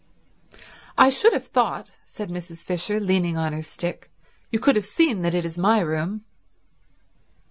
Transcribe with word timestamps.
"I 0.97 1.11
should 1.11 1.31
have 1.31 1.45
thought," 1.45 1.91
said 2.05 2.29
Mrs. 2.31 2.63
Fisher 2.63 2.99
leaning 2.99 3.37
on 3.37 3.53
her 3.53 3.61
stick, 3.61 4.09
"you 4.49 4.57
could 4.57 4.75
have 4.75 4.83
seen 4.87 5.21
that 5.21 5.35
it 5.35 5.45
is 5.45 5.59
my 5.59 5.79
room." 5.79 6.25